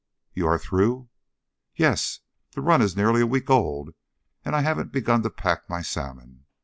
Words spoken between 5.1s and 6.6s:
to pack my salmon.